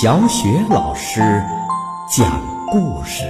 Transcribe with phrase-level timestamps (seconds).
[0.00, 1.20] 小雪老师
[2.08, 3.24] 讲故事，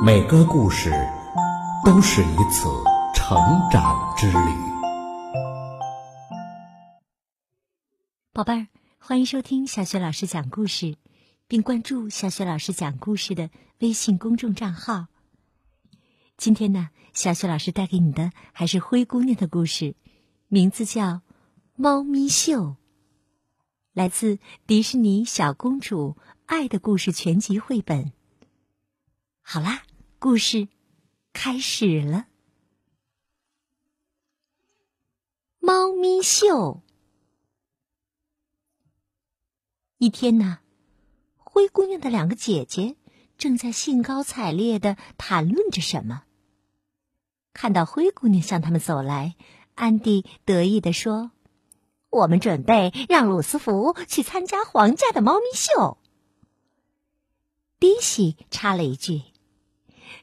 [0.00, 0.92] 每个故事
[1.84, 2.68] 都是一次
[3.16, 3.36] 成
[3.72, 4.38] 长之旅。
[8.32, 8.66] 宝贝儿，
[9.00, 10.94] 欢迎收听小雪老师讲故事，
[11.48, 13.50] 并关注小雪老师讲故事的
[13.80, 15.06] 微信公众账号。
[16.36, 19.96] 今天呢，小雪老师带给你的还是灰姑娘的故事，
[20.46, 21.02] 名字叫
[21.74, 22.62] 《猫咪秀》。
[23.94, 26.16] 来自迪士尼小公主
[26.46, 28.12] 爱的故事全集绘本。
[29.40, 29.84] 好啦，
[30.18, 30.66] 故事
[31.32, 32.26] 开始了。
[35.60, 36.82] 猫咪秀。
[39.98, 40.58] 一天呢，
[41.36, 42.96] 灰姑娘的两个姐姐
[43.38, 46.24] 正在兴高采烈的谈论着什么。
[47.52, 49.36] 看到灰姑娘向他们走来，
[49.76, 51.30] 安迪得意的说。
[52.14, 55.98] 我们准备让鲁斯福去参加皇家的猫咪秀。
[57.80, 59.22] 迪西插了一句：“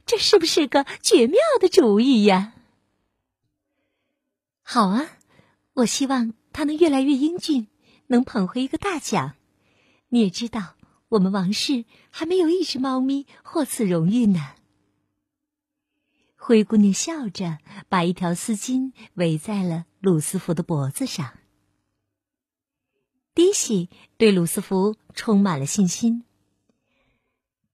[0.07, 2.53] 这是不是个绝妙的主意呀？”
[4.63, 5.17] 好啊，
[5.73, 7.67] 我希望他能越来越英俊，
[8.07, 9.35] 能捧回一个大奖。
[10.07, 10.75] 你也知道，
[11.09, 14.55] 我们王室还没有一只猫咪获此荣誉呢。
[16.37, 17.57] 灰姑娘笑着，
[17.89, 21.33] 把一条丝巾围在了鲁斯福的脖子上。
[23.33, 26.25] 迪西对鲁斯福充满了信心。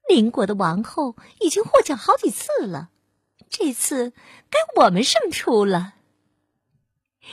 [0.07, 2.89] 邻国的王后已经获奖好几次了，
[3.49, 4.11] 这次
[4.49, 5.95] 该我们胜出了。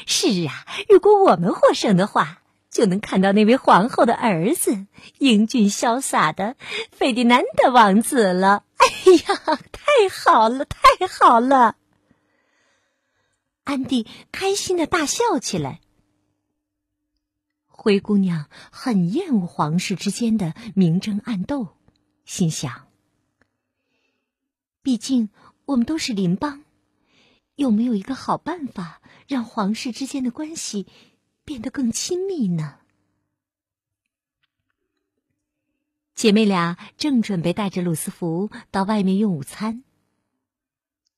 [0.07, 4.87] 是啊，如果我们获胜的话，就能看到那位皇后的儿子
[5.19, 6.57] 英俊潇洒的
[6.91, 8.65] 费迪南德王子了。
[8.77, 11.77] 哎呀，太好了，太好了！
[13.63, 15.81] 安迪开心的大笑起来。
[17.77, 21.77] 灰姑娘很厌恶皇室之间的明争暗斗，
[22.25, 22.87] 心想：
[24.81, 25.29] 毕竟
[25.65, 26.63] 我们都是邻邦，
[27.57, 30.87] 有没有一个好办法让皇室之间的关系
[31.45, 32.77] 变得更亲密呢？
[36.15, 39.83] 姐妹俩正准备带着鲁斯福到外面用午餐，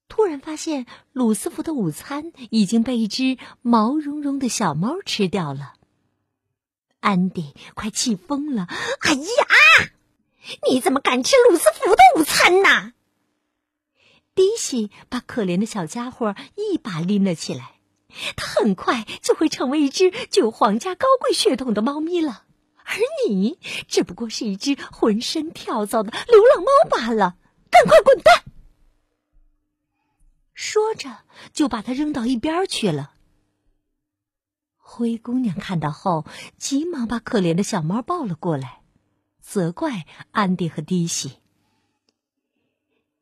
[0.09, 5.76] 突然发现鲁斯福的午餐已经被一只毛茸茸的小猫吃掉了。
[7.07, 8.67] 安迪快气疯了！
[8.69, 9.91] 哎呀，
[10.69, 12.95] 你怎么敢吃鲁斯福的午餐呢？
[14.35, 17.77] 迪西把可怜的小家伙一把拎了起来。
[18.35, 22.43] 他很快就会成为一只具有皇家高贵血统的猫咪了，
[22.83, 22.97] 而
[23.29, 27.37] 你只不过是一只浑身跳蚤的流浪猫罢了。
[27.71, 28.43] 赶快滚蛋！
[30.55, 31.19] 说着，
[31.53, 33.13] 就把它扔到一边去了。
[34.89, 36.25] 灰姑娘看到后，
[36.59, 38.83] 急忙把可怜的小猫抱了过来，
[39.41, 41.41] 责怪安迪和迪西：“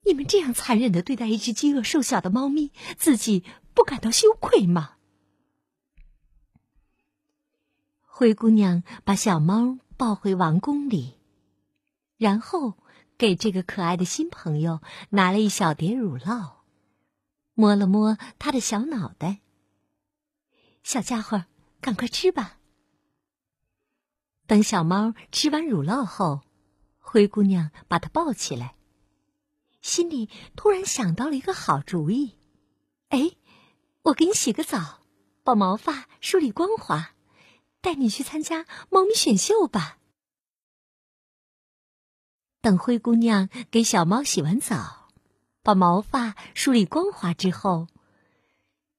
[0.05, 4.97] 你们这样残忍的对待一只饥饿瘦小的猫咪，自己不感到羞愧吗？”
[8.05, 11.19] 灰姑娘把小猫抱回王宫里，
[12.19, 12.75] 然后
[13.17, 16.57] 给这个可爱的新朋友拿了一小碟乳酪，
[17.55, 19.41] 摸了摸他的小脑袋，
[20.83, 21.47] 小家伙。
[21.85, 22.59] 赶快吃吧！
[24.47, 26.41] 等小猫吃完乳酪后，
[26.99, 28.75] 灰姑娘把它抱起来，
[29.83, 32.39] 心里突然想到了一个好主意。
[33.11, 33.37] 哎，
[34.01, 35.03] 我给你洗个澡，
[35.43, 37.15] 把毛发梳理光滑，
[37.83, 39.99] 带你去参加猫咪选秀吧。
[42.63, 45.11] 等灰姑娘给小猫洗完澡，
[45.63, 47.89] 把毛发梳理光滑之后。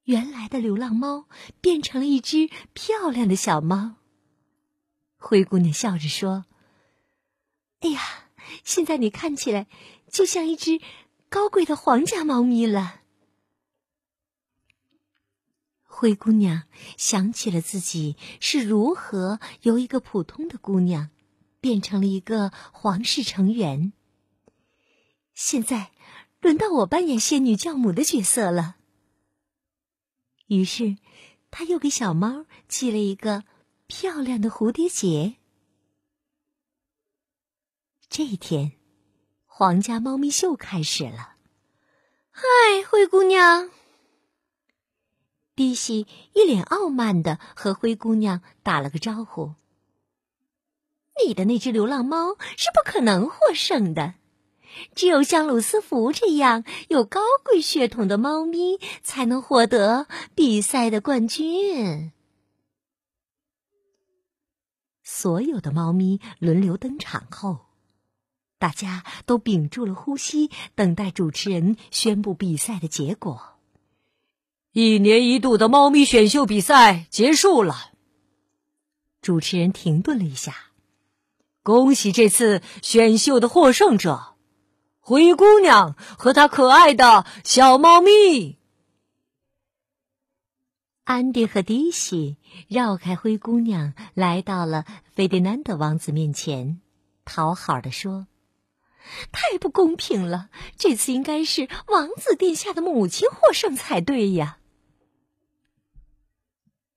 [0.06, 1.28] 原来的流浪猫
[1.62, 3.96] 变成了一只漂亮的小猫。
[5.18, 6.46] 灰姑娘笑着说
[7.82, 8.02] ：“哎呀，
[8.64, 9.68] 现在你看起来
[10.10, 10.80] 就像一只
[11.30, 13.02] 高贵的皇家猫咪了。”
[15.82, 16.64] 灰姑娘
[16.98, 21.10] 想起了自己是如何由一个普通的姑娘
[21.62, 23.94] 变成了一个皇室成员。
[25.34, 25.92] 现在
[26.42, 28.75] 轮到我扮演仙女教母的角色了。
[30.47, 30.97] 于是，
[31.50, 33.44] 他又给小猫系了一个
[33.88, 35.36] 漂亮的蝴蝶结。
[38.09, 38.74] 这一天，
[39.45, 41.36] 皇家猫咪秀开始了。
[42.30, 42.44] 嗨，
[42.89, 43.69] 灰姑娘！
[45.56, 49.56] 迪西一脸傲慢的和灰姑娘打了个招呼。
[51.25, 54.15] 你的那只流浪猫是不可能获胜的。
[54.94, 62.12] 只有像鲁斯福这样有高贵血统的猫咪，才能获得比赛的冠军。
[65.04, 67.68] 所有的猫咪轮流登场后，
[68.57, 73.54] 大家都屏住了呼吸，等待主持人宣布比赛的结果。
[74.72, 77.92] 一年一度的猫咪选秀比赛结束了。
[79.22, 80.54] 主持人停顿了一下，
[81.63, 84.33] 恭喜这次选秀的获胜者——
[85.07, 88.57] 灰姑娘和她可爱的小猫咪。
[91.04, 92.38] 安迪和迪西
[92.68, 96.81] 绕开灰姑娘，来到了费迪南德王子面前，
[97.24, 98.25] 讨好的说
[99.31, 100.50] ：“太不公平了！
[100.75, 104.58] 这次应该是王子殿下的母亲获胜才对呀。”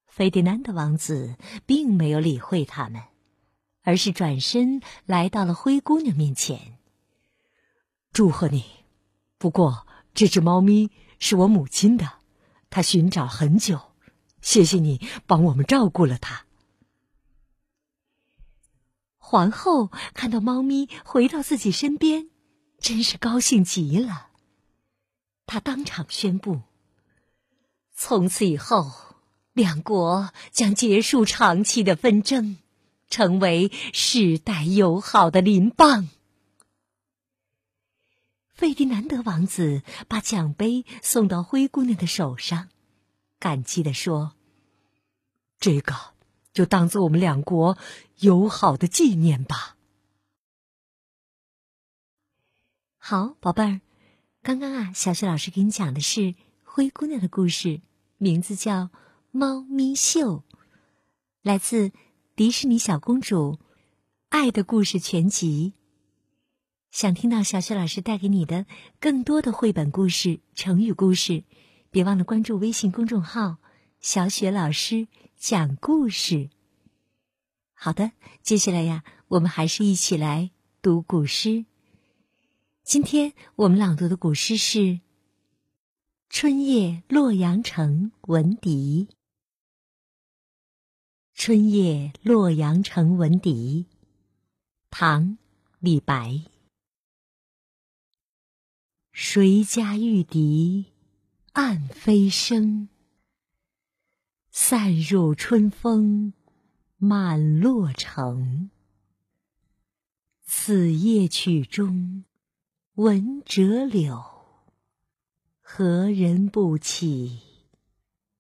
[0.09, 3.03] 费迪南德王子并没有理会他们，
[3.83, 6.78] 而是转身来到了灰姑娘面前
[8.19, 8.65] ：“祝贺你！
[9.39, 12.15] 不过这只猫咪是我母亲的，
[12.69, 13.81] 她寻找很久。”
[14.43, 16.45] 谢谢你帮我们照顾了它。
[19.19, 22.29] 皇后看到猫咪回到自己身边，
[22.81, 24.31] 真是高兴极了。
[25.47, 26.63] 她当场宣布：
[27.95, 29.15] 从此以后，
[29.53, 32.57] 两国将结束长期的纷争，
[33.09, 36.09] 成为世代友好的邻邦。
[38.59, 42.69] 费迪南德王子把奖杯送到灰姑娘的手上，
[43.39, 44.33] 感激地说。
[45.61, 45.95] 这个
[46.53, 47.79] 就当做我们两国
[48.19, 49.77] 友好的纪念吧。
[52.97, 53.81] 好，宝贝儿，
[54.43, 56.35] 刚刚啊，小雪老师给你讲的是
[56.65, 57.81] 灰姑娘的故事，
[58.17, 58.73] 名字叫
[59.31, 60.39] 《猫咪秀》，
[61.43, 61.93] 来自
[62.35, 63.53] 迪士尼小公主
[64.31, 65.75] 《爱的故事全集》。
[66.91, 68.67] 想听到小雪老师带给你的
[68.99, 71.45] 更多的绘本故事、成语故事，
[71.91, 73.59] 别忘了关注微信公众号
[74.01, 75.09] “小雪老师”。
[75.39, 76.51] 讲故事。
[77.73, 78.11] 好的，
[78.43, 80.51] 接下来呀，我们还是一起来
[80.83, 81.65] 读古诗。
[82.83, 84.79] 今天我们朗读的古诗是
[86.29, 89.07] 《春夜洛阳城闻笛》。
[91.35, 93.87] 《春夜洛阳城闻笛》，
[94.91, 95.23] 唐·
[95.79, 96.43] 李白。
[99.21, 100.93] 谁家玉笛
[101.53, 102.89] 暗飞声？
[104.53, 106.33] 散入春风
[106.99, 108.71] 满洛城。
[110.45, 112.25] 此夜曲中
[112.95, 114.23] 闻折柳，
[115.61, 117.41] 何人不起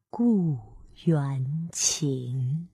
[0.08, 0.58] 故
[1.06, 2.68] 园情？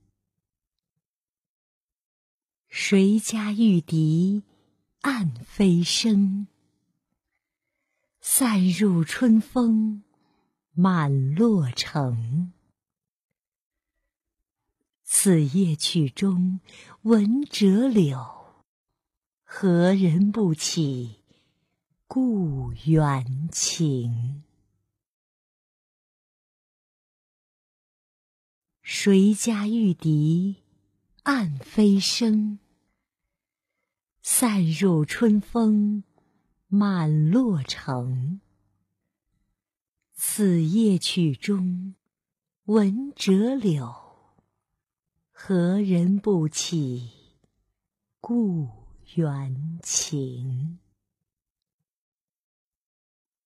[2.69, 4.43] 谁家玉笛
[5.01, 6.45] 暗飞声？
[8.27, 10.01] 散入春风
[10.71, 12.51] 满洛城。
[15.03, 16.59] 此夜曲中
[17.03, 18.65] 闻折柳，
[19.43, 21.21] 何人不起
[22.07, 24.41] 故园情？
[28.81, 30.63] 谁家玉笛
[31.21, 32.57] 暗飞声？
[34.23, 36.03] 散入春风
[36.77, 38.41] 满洛城。
[40.11, 41.95] 此夜曲中
[42.65, 43.95] 闻折柳。
[45.31, 47.11] 何人不起
[48.19, 48.67] 故
[49.13, 50.79] 园情？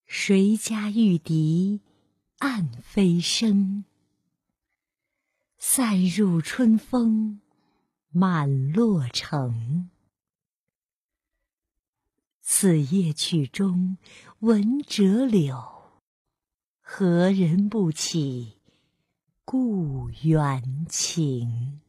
[0.07, 1.81] 谁家玉笛
[2.39, 3.85] 暗飞声？
[5.59, 7.41] 散入春风
[8.09, 9.91] 满洛城。
[12.51, 13.97] 此夜曲中
[14.39, 16.01] 闻折柳，
[16.81, 18.57] 何人不起？
[19.45, 21.79] 故园情，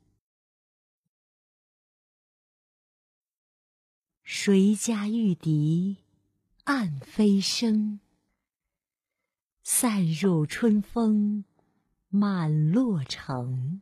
[4.22, 6.04] 谁家玉笛
[6.64, 7.98] 暗飞声？
[9.62, 11.46] 散入春风
[12.08, 13.80] 满洛城。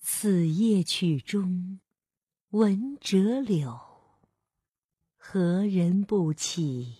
[0.00, 1.78] 此夜曲中
[2.48, 3.93] 闻折柳，
[5.26, 6.96] 何人不起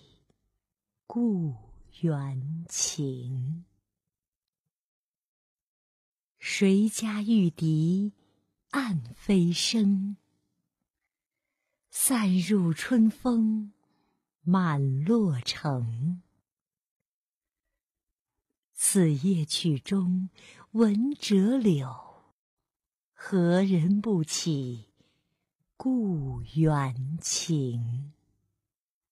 [1.05, 1.53] 故
[2.01, 3.63] 园情？
[6.39, 8.13] 谁家玉笛
[8.71, 10.17] 暗飞声？
[11.91, 13.71] 散入春风
[14.41, 16.21] 满洛城。
[18.73, 20.29] 此夜曲中
[20.71, 22.33] 闻折柳，
[23.13, 24.89] 何人不起
[25.77, 28.13] 故园情？